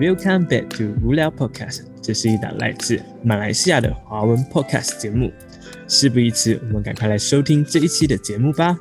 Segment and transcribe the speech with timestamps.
[0.00, 5.30] Welcome back to 无聊 Podcast，这是一档来自马来西亚的华文 Podcast 节目。
[5.86, 8.78] 事不宜迟，我们赶快来收听这一期的节目吧。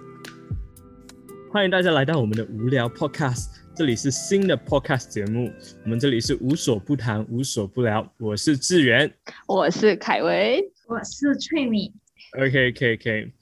[1.52, 5.52] 欢迎大家来到我们的无聊 Podcast，这里是新的 Podcast 节目，
[5.84, 8.10] 我们这里是无所不谈，无所不聊。
[8.18, 9.14] 我是志远，
[9.46, 11.94] 我是凯维，我是翠米。
[12.38, 13.34] OK OK OK，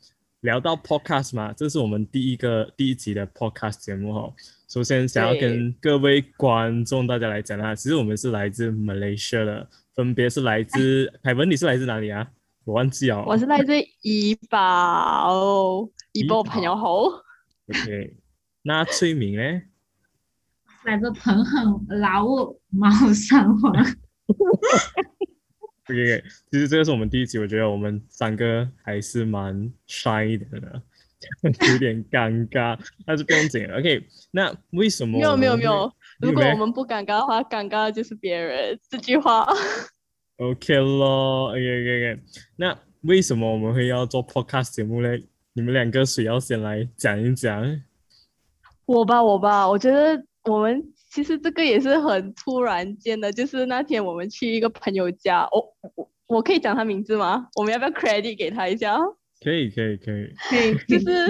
[0.42, 4.34] 聊到 Podcast 嘛，这是我们第一个第一集的 Podcast 节目哈。
[4.68, 12.28] 首先想要跟各位观众大家来讲啊，其实我们是来自 Malaysia 的，分别是来自 凯文，你是来自哪里啊？
[12.66, 13.24] 我忘记哦。
[13.26, 13.72] 我是来自
[14.02, 17.04] 怡宝，怡保朋友好。
[17.70, 18.18] OK，
[18.64, 19.62] 那翠明呢？
[20.84, 23.74] 来自彭亨劳务猫山王。
[25.90, 30.84] OK，其实这个是我们第一集，我觉得我们三个还是蛮 shy 的呢。
[31.72, 33.66] 有点尴尬，那就不用紧。
[33.72, 35.18] OK，那为什么？
[35.18, 35.92] 没有没有没有。
[36.20, 38.80] 如果我们不尴尬的话，尴尬的就是别人。
[38.90, 39.46] 这句话。
[40.38, 42.24] OK 咯，OK OK OK。
[42.58, 45.10] 那为什么我们会要做 Podcast 节目呢？
[45.54, 47.82] 你们两个谁要先来讲一讲？
[48.86, 49.68] 我吧，我吧。
[49.68, 57.48] 我觉得我们其实这个也是很突然间的，就是那天我们去一个朋友家，我我我可以讲他名字吗？
[57.56, 58.96] 我们要不要 credit 给他一下？
[59.40, 61.28] 可以可以可以，可以 就是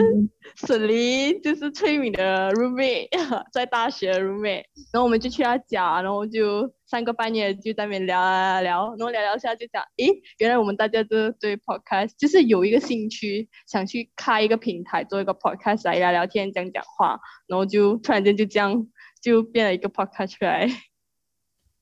[0.55, 3.09] 沈黎，就是崔敏的 roommate，
[3.51, 4.63] 在大学 roommate，
[4.93, 10.07] 然后我们就去他家，然后就三个半夜就在那边聊啊聊，然后聊聊下就讲，诶，
[10.39, 18.87] 原来我们大家都对 podcast 就是有一个兴趣，想去开一个平台做一个 podcast 来聊聊天讲讲话，然后就突然间就这样
[19.21, 20.69] 就变了一个 podcast 出来，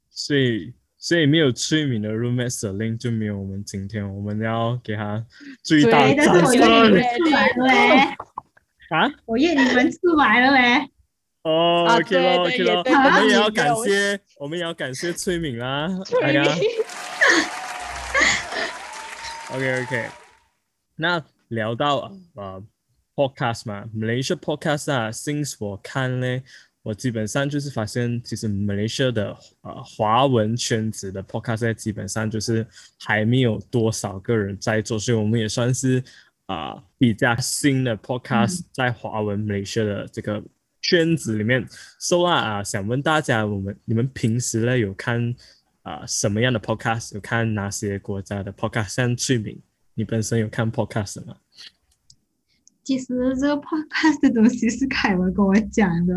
[0.09, 0.73] 所以。
[1.05, 5.23] 所以没有催眠的 roommate Selin 就没有我们今天，我们要给他
[5.61, 6.99] 最大掌声。
[8.89, 9.07] 啊！
[9.25, 10.89] 我约你们出来了嘞！
[11.43, 15.87] 哦，OK 了，OK 了，我们也要感谢，我们也要感谢崔敏啦，
[16.19, 16.41] 大家。
[19.53, 20.09] OK OK，
[20.95, 21.99] 那聊到
[22.33, 22.59] 啊
[23.15, 26.41] podcast 嘛，Malaysia podcast 啊，since 我看呢。
[26.85, 32.63] 我基本上就是发现，其实马来西亚的呃华文圈子的 podcast 基本上就是
[32.99, 36.03] 还没有多少个人在做，所以我们也算是
[36.45, 40.43] 啊比较新的 podcast 在华文马来西亚的这个
[40.79, 41.67] 圈子里面。
[41.97, 45.33] So 啊，想问大家，我们你们平时呢有看
[45.81, 47.15] 啊什么样的 podcast？
[47.15, 48.89] 有看哪些国家的 podcast？
[48.89, 49.59] 像翠敏，
[49.95, 51.35] 你本身有看 podcast 吗？
[52.83, 53.07] 其实
[53.39, 56.15] 这个 podcast 的东西是凯文跟我讲的。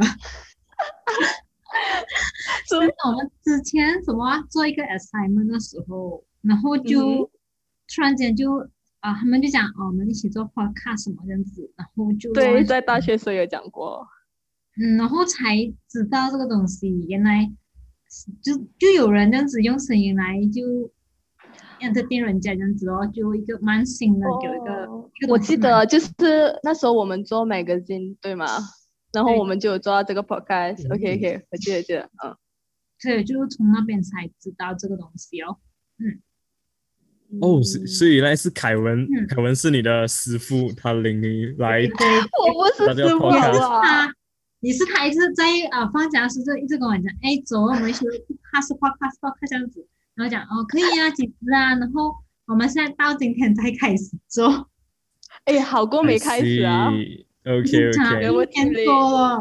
[2.69, 7.31] 所以我们之前什么做一个 assignment 的时候，然后就
[7.95, 8.59] 突然间就
[9.01, 14.06] 啊，他们就讲哦，我们一起做 podcast 什么这样子，然后就对，在大学时候有讲过，
[14.81, 15.56] 嗯，然后才
[15.89, 17.51] 知道这个东西原来
[18.43, 20.62] 就就有人这样子用声音来就
[21.81, 24.89] entertain 人家这样子哦，就一个蛮新的，有一个
[25.29, 26.11] 我记得就是
[26.62, 28.47] 那时候我们做 magazine 对吗？
[29.12, 32.37] 然后我们就做到这个 podcast，OK OK，我记得记得，嗯，
[33.03, 35.57] 对，就是从那边才知道这个东西哦，
[35.99, 36.19] 嗯，
[37.41, 44.09] 哦，是所以来是凯文，凯文是你的师傅，他领你来，我不是师傅啊，
[44.61, 48.05] 你是他一直在啊放假时就一直跟我讲，哎，走，我们去
[48.51, 52.13] pass podcast podcast 这样子，然后讲哦可以啊，几支啊，然后
[52.47, 54.69] 我们现在到今天才开始做，
[55.45, 56.89] 哎，好过没开始啊。
[57.45, 59.39] OK OK，我听说了。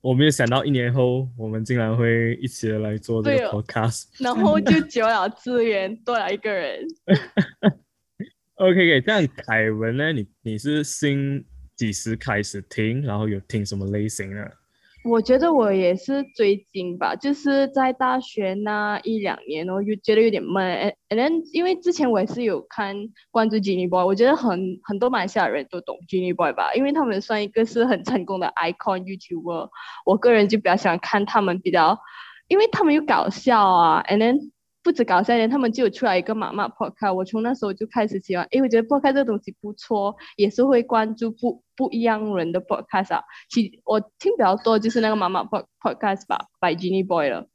[0.00, 6.86] 我没有想到一年后我们竟然会一起来做这个 Podcast，然后就久了资源多了一个人。
[8.56, 10.12] OK OK，这样凯文呢？
[10.12, 11.44] 你你是新
[11.76, 13.02] 几时开始听？
[13.02, 14.56] 然后有听什么类型的？
[15.02, 20.94] 我觉得我也是最近吧，就是在大学那一两年，然后就觉得有点闷。
[21.08, 22.94] And then 因为之前我也是有看
[23.30, 29.70] 关注 Jenny Boy，我觉得很很多马来西亚人都懂 Jenny Boy 吧，因为他们算一个是很成功的 icon YouTuber。
[30.04, 31.98] 我个人就比较喜欢看他们比较，
[32.48, 34.50] 因为他们又搞笑啊，And then。
[34.82, 43.22] 不止搞笑人，他们就有出来一个妈妈 podcast，我从那时候就开始喜欢，因为我觉得 podcast 这个东西不错，也是会关注不不一样人的 podcast 啊。
[43.50, 47.46] 其我听比较多就是那个妈妈 podcast 吧，by Jenny Boy 了。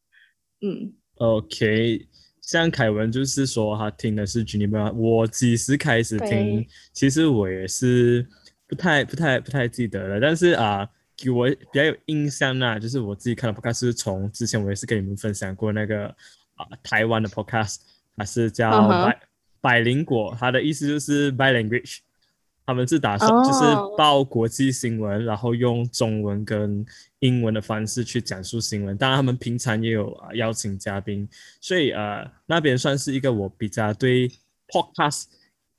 [0.61, 2.07] 嗯，OK，
[2.41, 6.63] 像凯文就是说他听的是 Jenny Boy，我几时开始听？
[6.93, 8.27] 其实我也是
[8.67, 10.87] 不太不太不太记得了，但是啊，
[11.17, 16.15] 给我比较有印象啊，就是我自己看的 podcast 是从之前我也是跟你们分享过那个。
[16.55, 17.77] 啊，台湾的 podcast，
[18.17, 19.21] 它是叫百
[19.61, 21.99] 百灵果，它的意思就是 bi language
[22.67, 23.59] 他们是打算就是
[23.95, 26.83] 报国际新闻，然后用中文跟
[27.19, 28.97] 英文的方式去讲述新闻。
[28.97, 31.29] 当然，他们平常也有啊邀请嘉宾，
[31.61, 34.27] 所以呃那边算是一个我比较对
[34.69, 35.25] podcast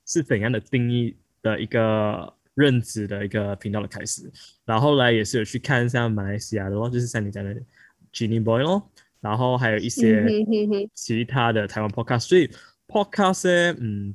[0.07, 4.31] 是怎样的定义的一个认知的一个频道的开始。
[4.65, 7.53] 然后来也是有去看一下马来西亚的咯，就是像你讲的
[8.13, 8.89] Jenny Boy 咯，
[9.27, 10.25] 然后还有一些
[10.95, 12.21] 其他的台湾 podcast。
[12.21, 12.49] 所以
[12.87, 14.15] podcast 嗯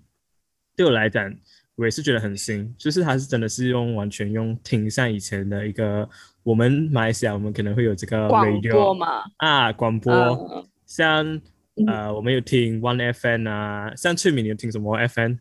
[0.76, 1.34] 对我来讲。
[1.76, 6.08] 我也是觉得很新，就是它是真的是用完全用听像以前的一个，
[6.44, 11.42] 我们马来西亚我们可能会有这个 radio 嘛啊广播，像
[11.88, 15.40] 呃我们有听 One FM 啊，像翠敏你有听什么 FM？My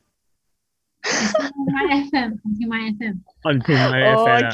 [2.10, 3.16] FM，听 My FM。
[3.42, 4.50] 哦，你听 My FM 啊？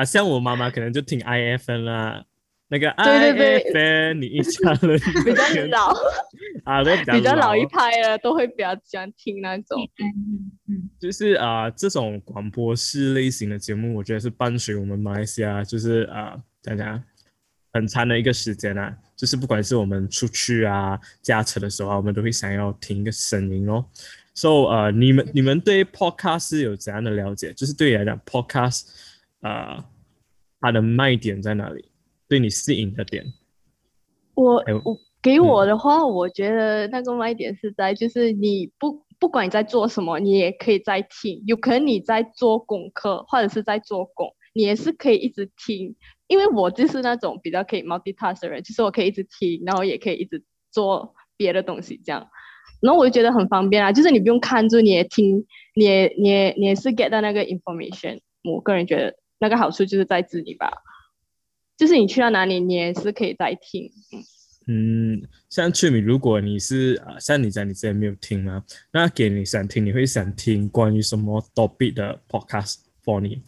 [0.00, 2.24] 啊，像我妈妈可能就听 IFN 啦。
[2.68, 5.94] 那个对对对，你一家人比较老
[6.64, 9.78] 啊，对比较老一派的都会比较喜欢听那种，
[10.68, 17.00] 嗯，就是啊，这种广播式类型的节目，我觉得是伴随我们马来西亚，就是啊，大家
[17.72, 23.84] 很长的一个时间啊，就是不管是我们出去啊、驾车的时候啊，我们都会想要听一个声音哦。
[24.34, 27.52] So 呃，你们你们对 podcast 有怎样的了解？
[27.52, 28.88] 就是对你来讲，podcast
[29.40, 29.84] 啊，
[30.60, 31.88] 它的卖点在哪里？
[32.28, 33.24] 对你适应的点，
[34.34, 41.42] 我我给我的话，我觉得那个卖点是在，就是你不不管你在做什么，你也可以在听。
[41.46, 45.94] 有可能你在做功课或者是在做工，你也是可以一直听。
[46.26, 52.28] 因为我就是那种比较可以 multitask 的人，就是我可以一直听，然后也可以一直做别的东西这样。
[52.80, 55.46] 然后我就觉得很方便啊，就是你不用看住，你也听，
[55.76, 58.18] 你也你也你也是 get 到那个 information。
[58.42, 60.72] 我个人觉得那个好处就是在这里吧。
[61.76, 63.90] 就是你去到哪里，你也是可以再听。
[64.68, 68.64] 嗯，像去米，如果你是啊，像你讲你之前没有听吗？
[68.92, 73.42] 那给你想听，你会想听关于什么 topic 的 podcast for 你？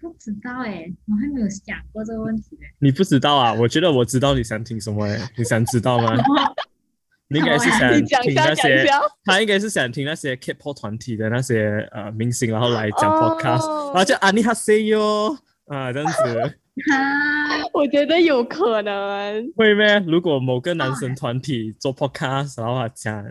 [0.00, 3.52] 不知道哎，我还没有想过这个问题你不知道啊？
[3.54, 6.14] 我觉得我知道你想听什么哎， 你想知道吗？
[7.30, 7.92] 你应该是想
[8.22, 8.86] 听那些，
[9.24, 15.36] 他应该是想听那些 K-pop 团体的那些呃明星，然后来讲 podcast，然后就啊你好 say 哟
[15.66, 16.58] 啊这样子。
[16.92, 19.98] 啊，我觉得有可能会咩？
[20.06, 23.24] 如果某个男生团体做 podcast，然后讲，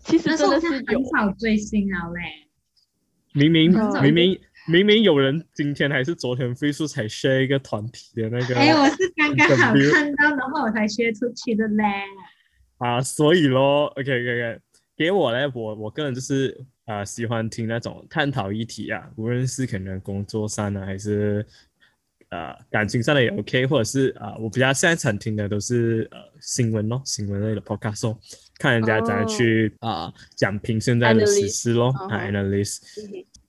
[0.00, 2.20] 其实真的是很少追星了嘞。
[3.34, 3.72] 明明
[4.02, 11.84] 明明明明有人今天还是昨天飞速才 share 一个团体的那个，哎，我是刚刚好看到，然后我才 share 出去的嘞。
[12.78, 14.60] 啊，所以咯，OK OK OK，
[14.96, 21.46] 给我嘞，我我个人就是啊，喜欢听那种探讨议题啊，无论是可能工作上呢，还是。
[22.32, 28.18] 呃，感情上的也 OK，或者是啊，我比较现在常听的都是呃新闻咯，新闻类的 podcast 哦，
[28.58, 32.80] 看人家怎样去啊讲评现在的时事咯，啊 analyst。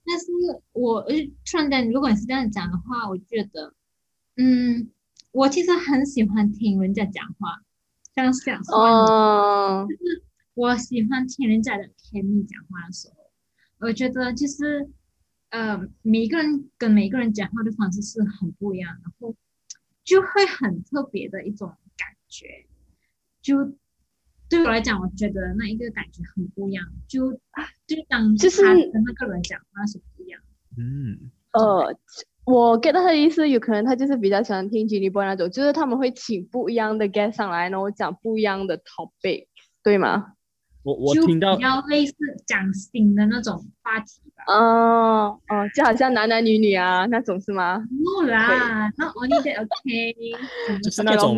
[0.04, 0.26] 但是
[0.72, 1.02] 我
[1.50, 3.72] 突然间，如果你是这样讲的话，我觉得，
[4.36, 4.90] 嗯，
[5.32, 7.62] 我其实很喜欢听人家讲话，
[8.14, 10.22] 这样讲话，就是
[10.52, 13.14] 我喜欢听人家的 k e 讲话的时候，
[13.78, 14.90] 我觉得就是。
[15.54, 19.32] 呃，每一个人跟每一个人讲话的方式是很不一样，然后
[20.02, 22.66] 就会很特别的一种感觉。
[23.40, 23.72] 就
[24.48, 26.84] 对我来讲，我觉得那一个感觉很不一样。
[27.06, 27.30] 就
[27.86, 30.40] 就当就是跟那个人讲话是不一样。
[30.76, 31.96] 嗯，呃，
[32.44, 39.46] 我 get 他的意思，有可能他就是比较喜欢听 Jenny Boy 那种，就是他们会请不一样的 guest 上来，然后讲不一样的 topic，
[39.84, 40.32] 对吗？
[40.84, 42.14] 我我听到比较类似
[42.46, 44.44] 讲新的那种话题吧。
[44.46, 47.82] 哦哦，就好像男男女女啊那种是吗？
[47.88, 50.14] 不啦，那 only that OK。
[50.84, 51.34] 就是那种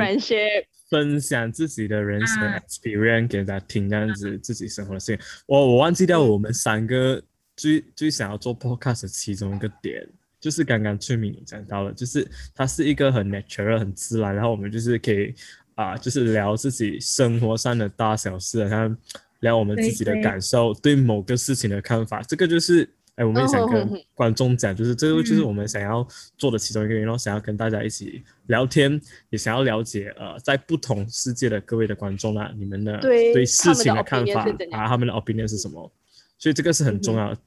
[0.91, 5.27] 分享自己的人生 experience 给大家听，这样子自己生活的事情。
[5.47, 7.23] 我我忘记掉我们三个
[7.57, 10.05] 最最想要做 podcast 的其中一个点，
[10.41, 15.33] 就是刚刚翠敏讲到了，就是它是一个很 natural 很自然，然后我们就是可以
[15.77, 18.97] 啊，就是聊自己生活上的大小事，像。
[19.41, 29.01] 聊我们自己的感受，对某个事情的看法，这个就是，哎，我们也想跟观众讲，就是这个就是我们想要做的其中一个原因，想要跟大家一起聊天，
[29.31, 35.91] 也想要了解，呃，在不同世界的各位的观众啊，你们的对事情的看法啊，他们的 opinion 是什么？
[36.39, 37.39] 所以这个是很重要的。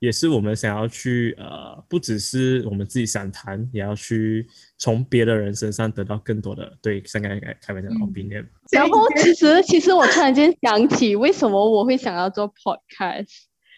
[0.00, 8.46] 也是我们想要去呃，不只是我们自己想谈，也要去从别的人身上得到更多的对香港开开玩笑的 opinion。
[8.70, 13.26] 然后其实其实我突然间想起，为什么我会想要做 podcast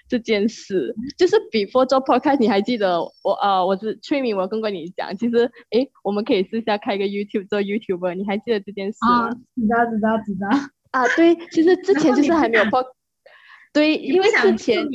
[0.08, 9.30] 这件事，就是 before 做 podcast，你还记得我呃，我是崔明，我跟过你讲，其实哎，我们可以私下开个 YouTube 做 YouTuber，你还记得这件事吗？
[9.30, 10.48] 知道知道知道。
[10.90, 12.84] 啊，对，其实之前就是还没有 pod，
[13.72, 14.86] 对，因为之前。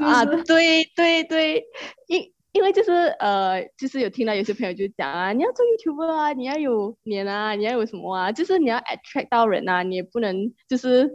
[0.00, 1.64] 啊，对对对，
[2.06, 11.10] 因因为就是呃，就是有听到有些朋友就讲啊，你要做 YouTuber 啊，你要有脸啊，你要有什么啊，就是你要 attract 到人啊，你也不能就是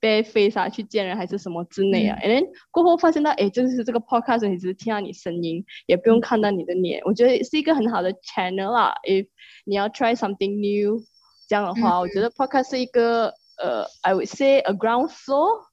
[0.00, 2.18] 被 face 啊去见人还是什么之类啊。
[2.22, 8.94] 然后过后发现到，哎，就是这个 podcast 你只是听到你声音，也不用看到你的脸，我觉得是一个很好的 channel 啦。
[9.04, 9.26] if
[9.64, 11.02] 你要 try something new，
[11.48, 15.67] 这样的话，我觉得 podcast 是一个呃，I would say a ground floor。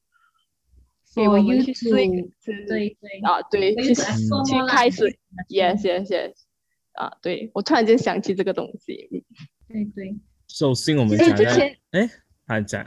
[1.16, 2.30] 给我们去试 YouTube，
[2.68, 5.06] 对对，啊，对，我去去开始
[5.50, 6.34] ，yes yes yes，
[6.94, 9.24] 啊，对我突然间想起这个东西，
[9.74, 10.16] 嗯对对，
[10.48, 12.10] 首先我们哎，之前哎，
[12.46, 12.86] 他讲，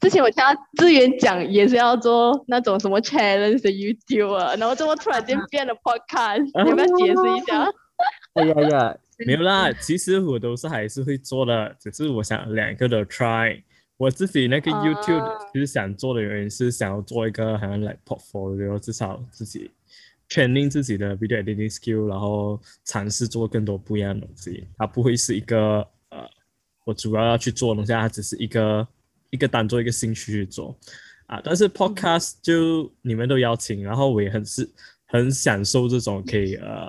[0.00, 7.70] 之前我听到志远讲也是要做那种什么 challenge 的 YouTube，啊然后怎么突然间变了 podcast，你要不要解释一下？
[8.34, 13.62] 哎呀呀，没有啦， 其实我都是还是会做的，只是我想两个都 try。
[13.98, 19.70] 我自己那个啊 YouTube 就是想做的原因是想要做一个好像 like portfolio，至少自己
[20.28, 24.68] training 自己的 video editing skill，然后尝试做更多不一样的东西。
[24.78, 26.24] 它不会是一个呃，
[26.84, 28.86] 我主要要去做的东西，它只是一个
[29.30, 30.78] 一个当做一个兴趣去做
[31.26, 31.40] 啊。
[31.42, 34.70] 但是 podcast 就你们都邀请，然后我也很是
[35.06, 36.88] 很享受这种可以呃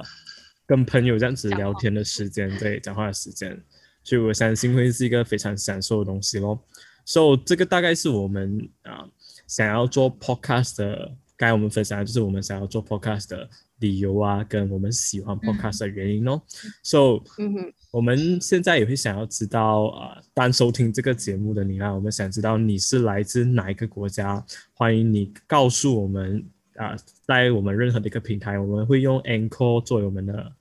[0.67, 3.59] 跟朋友这样子聊天的时间，对，讲话的时间，
[4.03, 6.63] 所以我相信会是一个非常享受的东西咯。
[7.09, 9.03] 所、以这个大概是我们啊、
[9.47, 13.49] 想要做 podcast 的，刚才我们分享的就是我们想要做 podcast 的
[13.79, 16.39] 理由啊，跟我们喜欢 podcast 的原因哦。
[16.83, 30.53] So 嗯哼，我们现在也会想要知道啊、单收听这个节目的你啊，我们想知道你是来自哪一个国家，欢迎你告诉我们啊、在我们任何的一个平台，我们会用 Anchor 作为我们的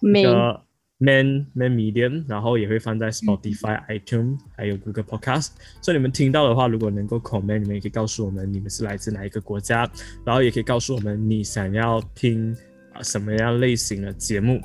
[0.00, 0.60] 一没个
[0.98, 5.50] main main medium，然后也会放在 Spotify、iTunes 还有 Google Podcast。
[5.80, 9.90] 所以你们听到的话，如果能够 comment，你们也可以告诉我们你们是来自哪一个国家，
[10.24, 12.56] 然后也可以告诉我们你想要听
[12.92, 14.60] 啊、什么样类型的节目。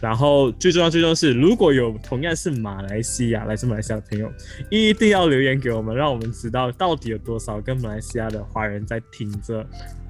[0.00, 4.32] 然后最重要最重要是，如果有同样是马来西亚来自马来西亚的朋友，
[4.70, 9.60] 一定要留言给我们，让我们知道到底有多少跟马来西亚的华人在听着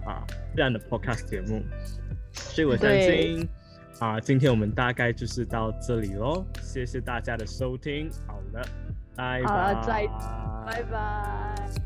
[0.05, 1.63] 啊这样的 podcast 节目。
[2.33, 3.49] 所以我相信
[4.01, 8.63] 啊，今天我们大概就是到这里喽，谢谢大家的收听，好了，
[9.17, 10.07] 拜拜，好了再
[10.65, 11.78] 拜拜。